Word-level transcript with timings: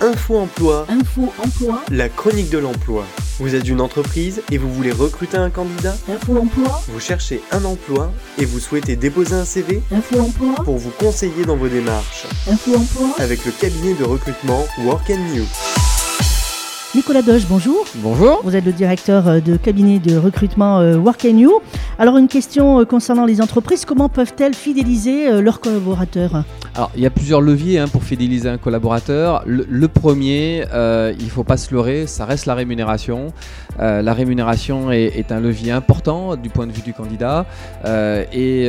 Info 0.00 0.36
Emploi, 0.38 0.86
Info 0.88 1.32
Emploi, 1.44 1.82
la 1.90 2.08
chronique 2.08 2.50
de 2.50 2.58
l'emploi. 2.58 3.04
Vous 3.40 3.54
êtes 3.56 3.68
une 3.68 3.80
entreprise 3.80 4.42
et 4.52 4.56
vous 4.58 4.72
voulez 4.72 4.92
recruter 4.92 5.36
un 5.36 5.50
candidat 5.50 5.96
Info 6.08 6.38
Emploi, 6.38 6.80
Vous 6.88 7.00
cherchez 7.00 7.40
un 7.50 7.64
emploi 7.64 8.12
et 8.38 8.44
vous 8.44 8.60
souhaitez 8.60 8.94
déposer 8.94 9.34
un 9.34 9.44
CV 9.44 9.82
Info 9.90 10.20
Emploi, 10.20 10.54
pour 10.64 10.76
vous 10.76 10.90
conseiller 10.90 11.44
dans 11.44 11.56
vos 11.56 11.68
démarches 11.68 12.26
Info 12.48 12.76
Emploi. 12.76 13.08
avec 13.18 13.44
le 13.44 13.50
cabinet 13.50 13.94
de 13.94 14.04
recrutement 14.04 14.64
Work 14.84 15.10
and 15.10 15.34
New. 15.34 15.44
Nicolas 16.94 17.20
Doge, 17.20 17.44
bonjour. 17.50 17.84
Bonjour. 17.96 18.40
Vous 18.44 18.56
êtes 18.56 18.64
le 18.64 18.72
directeur 18.72 19.28
euh, 19.28 19.40
de 19.40 19.58
cabinet 19.58 19.98
de 19.98 20.16
recrutement 20.16 20.78
euh, 20.78 20.96
Work 20.96 21.26
and 21.26 21.36
You. 21.36 21.60
Alors 21.98 22.16
une 22.16 22.28
question 22.28 22.80
euh, 22.80 22.86
concernant 22.86 23.26
les 23.26 23.42
entreprises, 23.42 23.84
comment 23.84 24.08
peuvent-elles 24.08 24.54
fidéliser 24.54 25.42
leurs 25.42 25.60
collaborateurs? 25.60 26.44
Alors, 26.74 26.90
il 26.96 27.02
y 27.02 27.06
a 27.06 27.10
plusieurs 27.10 27.40
leviers 27.42 27.78
hein, 27.78 27.88
pour 27.88 28.04
fidéliser 28.04 28.48
un 28.48 28.56
collaborateur. 28.56 29.42
Le, 29.44 29.66
le 29.68 29.88
premier, 29.88 30.64
euh, 30.72 31.12
il 31.18 31.26
ne 31.26 31.30
faut 31.30 31.44
pas 31.44 31.56
se 31.58 31.74
leurrer, 31.74 32.06
ça 32.06 32.24
reste 32.24 32.46
la 32.46 32.54
rémunération. 32.54 33.32
Euh, 33.80 34.00
la 34.00 34.14
rémunération 34.14 34.90
est, 34.90 35.18
est 35.18 35.30
un 35.30 35.40
levier 35.40 35.72
important 35.72 36.36
du 36.36 36.48
point 36.48 36.66
de 36.66 36.72
vue 36.72 36.82
du 36.82 36.94
candidat. 36.94 37.44
Euh, 37.84 38.24
et 38.32 38.68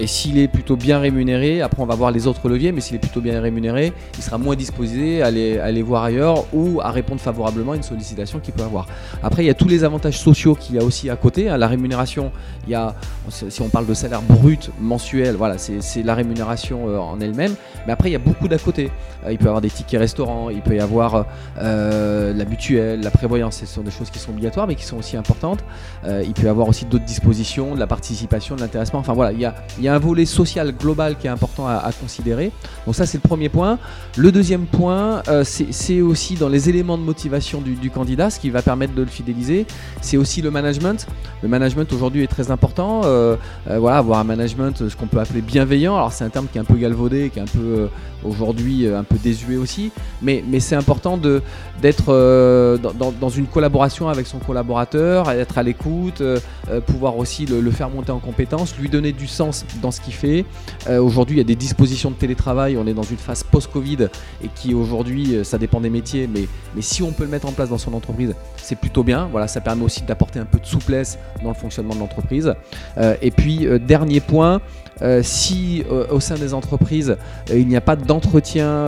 et 0.00 0.06
s'il 0.06 0.38
est 0.38 0.48
plutôt 0.48 0.76
bien 0.76 0.98
rémunéré, 0.98 1.60
après 1.60 1.82
on 1.82 1.86
va 1.86 1.94
voir 1.94 2.10
les 2.10 2.26
autres 2.26 2.48
leviers, 2.48 2.72
mais 2.72 2.80
s'il 2.80 2.96
est 2.96 3.00
plutôt 3.00 3.20
bien 3.20 3.40
rémunéré, 3.40 3.92
il 4.16 4.22
sera 4.22 4.38
moins 4.38 4.56
disposé 4.56 5.22
à 5.22 5.26
aller, 5.26 5.58
à 5.58 5.64
aller 5.64 5.82
voir 5.82 6.04
ailleurs 6.04 6.44
ou 6.52 6.80
à 6.80 6.90
répondre 6.90 7.20
favorablement 7.20 7.49
une 7.74 7.82
sollicitation 7.82 8.40
qu'il 8.40 8.54
peut 8.54 8.62
avoir. 8.62 8.86
Après, 9.22 9.44
il 9.44 9.46
y 9.46 9.50
a 9.50 9.54
tous 9.54 9.68
les 9.68 9.84
avantages 9.84 10.18
sociaux 10.18 10.54
qu'il 10.54 10.76
y 10.76 10.78
a 10.78 10.84
aussi 10.84 11.10
à 11.10 11.16
côté. 11.16 11.48
hein. 11.48 11.56
La 11.56 11.68
rémunération, 11.68 12.32
il 12.66 12.72
y 12.72 12.74
a, 12.74 12.94
si 13.28 13.62
on 13.62 13.68
parle 13.68 13.86
de 13.86 13.94
salaire 13.94 14.22
brut 14.22 14.70
mensuel, 14.80 15.36
voilà, 15.36 15.56
c'est 15.58 16.02
la 16.02 16.14
rémunération 16.14 16.88
euh, 16.88 16.98
en 16.98 17.20
elle-même. 17.20 17.54
Mais 17.86 17.92
après, 17.92 18.08
il 18.10 18.12
y 18.12 18.16
a 18.16 18.20
beaucoup 18.20 18.48
d'à 18.48 18.58
côté. 18.58 18.90
Euh, 19.24 19.32
il 19.32 19.38
peut 19.38 19.44
y 19.44 19.48
avoir 19.48 19.60
des 19.60 19.70
tickets 19.70 20.00
restaurants, 20.00 20.50
il 20.50 20.62
peut 20.62 20.76
y 20.76 20.80
avoir 20.80 21.26
euh, 21.58 22.32
la 22.34 22.44
mutuelle, 22.44 23.00
la 23.00 23.10
prévoyance. 23.10 23.58
Ce 23.58 23.66
sont 23.66 23.82
des 23.82 23.90
choses 23.90 24.10
qui 24.10 24.18
sont 24.18 24.30
obligatoires, 24.30 24.66
mais 24.66 24.74
qui 24.74 24.84
sont 24.84 24.98
aussi 24.98 25.16
importantes. 25.16 25.60
Il 26.06 26.32
peut 26.32 26.46
y 26.46 26.48
avoir 26.48 26.68
aussi 26.68 26.84
d'autres 26.84 27.04
dispositions, 27.04 27.74
de 27.74 27.80
la 27.80 27.86
participation, 27.86 28.56
de 28.56 28.60
l'intéressement. 28.60 29.00
Enfin 29.00 29.12
voilà, 29.12 29.32
il 29.32 29.40
y 29.40 29.44
a, 29.88 29.94
un 29.94 29.98
volet 29.98 30.24
social 30.24 30.72
global 30.72 31.16
qui 31.18 31.26
est 31.26 31.30
important 31.30 31.66
à, 31.66 31.90
considérer. 32.00 32.52
Donc 32.86 32.94
ça, 32.94 33.06
c'est 33.06 33.18
le 33.22 33.28
premier 33.28 33.48
point. 33.48 33.78
Le 34.16 34.32
deuxième 34.32 34.66
point, 34.66 35.22
c'est 35.44 36.00
aussi 36.00 36.34
dans 36.34 36.48
les 36.48 36.68
éléments 36.68 36.96
de 36.96 37.02
motivation 37.02 37.39
du, 37.80 37.90
candidat, 37.90 38.30
ce 38.30 38.38
qui 38.38 38.50
va 38.50 38.62
permettre 38.62 38.94
de 38.94 39.02
le 39.02 39.08
fidéliser. 39.08 39.66
C'est 40.00 40.16
aussi 40.16 40.42
le 40.42 40.50
management. 40.50 41.06
Le 41.42 41.48
management 41.48 41.92
aujourd'hui 41.92 42.22
est 42.22 42.26
très 42.28 42.50
important. 42.50 43.02
Euh, 43.04 43.36
euh, 43.68 43.78
voilà, 43.78 43.98
avoir 43.98 44.18
un 44.18 44.24
management, 44.24 44.88
ce 44.88 44.94
qu'on 44.94 45.06
peut 45.06 45.18
appeler 45.18 45.40
bienveillant. 45.40 45.96
Alors 45.96 46.12
c'est 46.12 46.24
un 46.24 46.28
terme 46.28 46.46
qui 46.50 46.58
est 46.58 46.60
un 46.60 46.64
peu 46.64 46.76
galvaudé, 46.76 47.30
qui 47.30 47.38
est 47.38 47.42
un 47.42 47.46
peu 47.46 47.58
euh, 47.58 47.86
aujourd'hui 48.24 48.86
un 48.86 49.04
peu 49.04 49.16
désuet 49.16 49.56
aussi, 49.56 49.90
mais, 50.20 50.44
mais 50.46 50.60
c'est 50.60 50.76
important 50.76 51.16
de 51.16 51.42
d'être 51.80 52.12
dans, 52.82 53.12
dans- 53.12 53.28
une 53.30 53.46
collaboration 53.46 54.08
avec 54.10 54.26
son 54.26 54.38
collaborateur, 54.38 55.30
être 55.30 55.56
à 55.56 55.62
l'écoute, 55.62 56.22
pouvoir 56.86 57.16
aussi 57.16 57.46
le, 57.46 57.70
faire 57.70 57.88
monter 57.88 58.12
en 58.12 58.18
compétences, 58.18 58.76
lui 58.78 58.90
donner 58.90 59.12
du 59.12 59.26
sens 59.26 59.64
dans 59.80 59.90
ce 59.90 60.02
qu'il 60.02 60.12
fait. 60.12 60.44
Aujourd'hui, 60.90 61.36
il 61.36 61.38
y 61.38 61.40
a 61.40 61.44
des 61.44 61.56
dispositions 61.56 62.10
de 62.10 62.16
télétravail. 62.16 62.76
On 62.76 62.86
est 62.86 62.92
dans 62.92 63.02
une 63.02 63.16
phase 63.16 63.42
post-Covid 63.44 64.08
et 64.44 64.48
qui 64.54 64.74
aujourd'hui, 64.74 65.38
ça 65.42 65.56
dépend 65.56 65.80
des 65.80 65.88
métiers, 65.88 66.28
mais, 66.30 66.46
mais 66.74 66.82
si 66.82 67.02
on 67.02 67.12
peut 67.12 67.24
le 67.24 67.29
mettre 67.30 67.46
en 67.46 67.52
place 67.52 67.70
dans 67.70 67.78
son 67.78 67.94
entreprise, 67.94 68.34
c'est 68.56 68.76
plutôt 68.76 69.02
bien. 69.02 69.28
Voilà, 69.30 69.48
ça 69.48 69.60
permet 69.60 69.84
aussi 69.84 70.02
d'apporter 70.02 70.38
un 70.38 70.44
peu 70.44 70.58
de 70.58 70.66
souplesse 70.66 71.18
dans 71.42 71.48
le 71.48 71.54
fonctionnement 71.54 71.94
de 71.94 72.00
l'entreprise. 72.00 72.54
Euh, 72.98 73.14
et 73.22 73.30
puis, 73.30 73.66
euh, 73.66 73.78
dernier 73.78 74.20
point, 74.20 74.60
euh, 75.02 75.22
si 75.22 75.82
au 76.10 76.20
sein 76.20 76.34
des 76.34 76.52
entreprises, 76.52 77.16
il 77.50 77.66
n'y 77.66 77.76
a 77.76 77.80
pas 77.80 77.96
d'entretien 77.96 78.86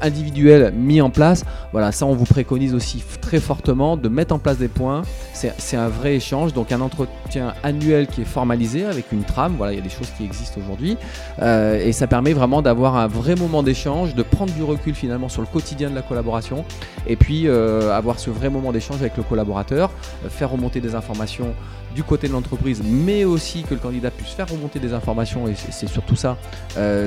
individuel 0.00 0.72
mis 0.72 1.00
en 1.00 1.10
place, 1.10 1.44
voilà, 1.72 1.90
ça 1.90 2.06
on 2.06 2.14
vous 2.14 2.24
préconise 2.24 2.72
aussi 2.72 3.02
très 3.20 3.40
fortement 3.40 3.96
de 3.96 4.08
mettre 4.08 4.32
en 4.32 4.38
place 4.38 4.58
des 4.58 4.68
points. 4.68 5.02
C'est 5.34 5.76
un 5.76 5.88
vrai 5.88 6.14
échange, 6.14 6.52
donc 6.54 6.70
un 6.72 6.80
entretien 6.80 7.54
annuel 7.62 8.06
qui 8.06 8.22
est 8.22 8.24
formalisé 8.24 8.86
avec 8.86 9.10
une 9.12 9.24
trame. 9.24 9.56
Voilà, 9.58 9.72
il 9.72 9.76
y 9.76 9.78
a 9.80 9.82
des 9.82 9.90
choses 9.90 10.08
qui 10.16 10.24
existent 10.24 10.60
aujourd'hui, 10.60 10.96
Euh, 11.42 11.84
et 11.84 11.92
ça 11.92 12.06
permet 12.06 12.32
vraiment 12.32 12.62
d'avoir 12.62 12.96
un 12.96 13.08
vrai 13.08 13.34
moment 13.34 13.62
d'échange, 13.62 14.14
de 14.14 14.22
prendre 14.22 14.52
du 14.52 14.62
recul 14.62 14.94
finalement 14.94 15.28
sur 15.28 15.42
le 15.42 15.48
quotidien 15.48 15.90
de 15.90 15.94
la 15.94 16.02
collaboration, 16.02 16.64
et 17.06 17.16
puis 17.16 17.48
euh, 17.48 17.92
avoir 17.92 18.18
ce 18.20 18.30
vrai 18.30 18.48
moment 18.48 18.70
d'échange 18.72 19.00
avec 19.00 19.16
le 19.16 19.24
collaborateur, 19.24 19.90
euh, 20.24 20.28
faire 20.28 20.50
remonter 20.50 20.80
des 20.80 20.94
informations 20.94 21.54
du 21.94 22.02
côté 22.02 22.26
de 22.26 22.32
l'entreprise, 22.32 22.82
mais 22.84 23.24
aussi 23.24 23.62
que 23.62 23.72
le 23.74 23.78
candidat 23.80 24.10
puisse 24.10 24.30
faire 24.30 24.48
remonter 24.48 24.80
des 24.80 24.92
informations, 24.92 25.46
et 25.46 25.54
c'est- 25.54 25.86
surtout 25.86 26.16
ça, 26.16 26.36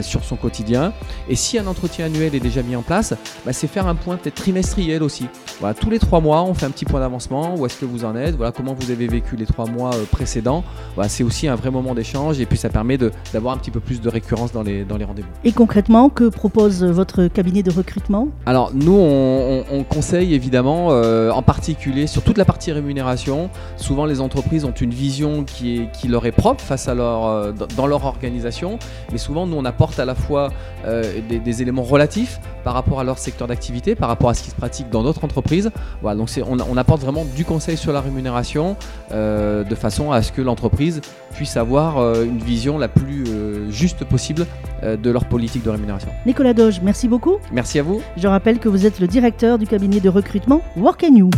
sur 0.02 0.24
son 0.24 0.38
quotidien. 0.38 0.94
Et 1.28 1.36
si 1.36 1.60
un 1.60 1.68
entretien 1.68 2.06
annuel 2.06 2.34
est 2.34 2.40
déjà 2.40 2.62
mis 2.64 2.76
en 2.76 2.82
place, 2.84 3.14
bah, 3.46 3.52
c'est 3.52 3.68
faire 3.68 3.88
un 3.88 3.96
point 3.96 4.16
peut-être 4.16 4.36
trimestriel 4.36 5.04
aussi. 5.04 5.28
Voilà, 5.60 5.74
tous 5.74 5.90
les 5.90 6.00
trois 6.00 6.22
mois, 6.22 6.42
on 6.44 6.54
fait 6.54 6.66
un 6.66 6.70
petit 6.72 6.86
point 6.86 7.02
d'avancement, 7.02 7.56
où 7.58 7.66
est-ce 7.66 7.78
que 7.78 7.86
vous 7.86 8.06
en 8.06 8.16
voilà 8.36 8.52
comment 8.52 8.74
vous 8.74 8.92
avez 8.92 9.08
vécu 9.08 9.36
les 9.36 9.46
trois 9.46 9.66
mois 9.66 9.94
euh, 9.94 10.04
précédents. 10.12 10.64
Voilà, 10.96 11.10
c'est 11.10 11.24
aussi 11.24 11.48
un 11.48 11.56
vrai 11.56 11.72
moment 11.72 11.94
d'échange, 11.96 12.40
et 12.40 12.46
puis 12.46 12.58
ça 12.58 12.70
permet 12.70 12.98
de- 12.98 13.12
d'avoir 13.34 13.54
un 13.54 13.58
petit 13.58 13.72
peu 13.72 13.80
plus 13.80 14.02
de 14.02 14.10
récurrence 14.10 14.52
dans 14.52 14.64
les, 14.64 14.84
dans 14.84 14.98
les 14.98 15.06
rendez-vous. 15.06 15.28
Et 15.44 15.52
concrètement, 15.52 16.10
que 16.10 16.30
propose 16.30 16.84
votre 16.84 17.28
cabinet 17.28 17.64
de 17.64 17.72
recrutement? 17.72 18.28
Alors 18.46 18.72
nous, 18.74 18.94
on, 18.96 19.64
on- 19.72 19.80
on 19.80 19.84
conseille 19.84 20.34
évidemment, 20.34 20.88
euh, 20.92 21.32
en 21.32 21.42
particulier 21.42 22.08
sur 22.08 22.22
toute 22.24 22.38
la 22.38 22.46
partie 22.46 22.72
rémunération. 22.72 23.50
Souvent, 23.78 24.06
les 24.06 24.22
entreprises 24.22 24.66
ont 24.66 24.72
une 24.72 24.92
vision 24.94 25.44
qui, 25.44 25.78
est, 25.78 25.92
qui 25.92 26.08
leur 26.08 26.26
est 26.26 26.32
propre 26.32 26.62
face 26.64 26.88
à 26.88 26.94
leur, 26.96 27.26
euh, 27.26 27.52
dans- 27.76 27.88
leur 27.88 28.06
organisation, 28.06 28.80
mais 29.12 29.18
souvent, 29.18 29.48
nous, 29.48 29.56
on 29.58 29.66
apporte 29.66 30.00
à 30.00 30.06
la 30.06 30.16
fois 30.16 30.50
euh, 30.86 31.04
des, 31.30 31.40
des 31.40 31.62
éléments 31.62 31.84
relatifs 31.84 32.40
par 32.64 32.74
rapport 32.74 33.00
à 33.00 33.04
leur 33.04 33.18
secteur 33.18 33.48
d'activité, 33.48 33.96
par 33.96 34.10
rapport 34.10 34.30
à 34.30 34.34
ce 34.34 34.44
qui 34.44 34.50
se 34.50 34.56
pratique 34.56 34.90
dans 34.90 35.04
d'autres 35.04 35.24
entreprises. 35.24 35.72
Voilà, 36.02 36.18
donc 36.18 36.30
on, 36.50 36.58
on 36.60 36.78
apporte 36.78 37.02
vraiment 37.02 37.26
du 37.36 37.46
conseil 37.46 37.78
sur 37.78 37.94
la 37.94 38.02
rémunération 38.08 38.76
euh, 39.12 39.64
de 39.64 39.76
façon 39.76 40.12
à 40.12 40.22
ce 40.22 40.32
que 40.32 40.42
l'entreprise 40.42 41.02
puisse 41.34 41.58
avoir 41.58 41.98
euh, 41.98 42.24
une 42.26 42.40
vision 42.40 42.78
la 42.78 42.88
plus 42.88 43.24
euh, 43.28 43.70
juste 43.70 44.04
possible 44.04 44.46
de 44.84 45.10
leur 45.10 45.26
politique 45.26 45.64
de 45.64 45.72
rémunération. 45.72 46.10
Nicolas 46.28 46.54
Doge, 46.54 46.82
merci 46.84 47.08
beaucoup. 47.08 47.38
Merci 47.52 47.80
à 47.80 47.84
vous. 47.84 48.00
Je 48.16 48.28
rappelle 48.28 48.60
que 48.60 48.70
vous 48.70 48.86
êtes 48.86 49.00
le 49.00 49.08
directeur 49.08 49.58
du 49.58 49.66
cabinet 49.66 50.00
de 50.00 50.10
recrutement 50.10 50.62
Work 50.76 51.04
and 51.04 51.16
You. 51.16 51.30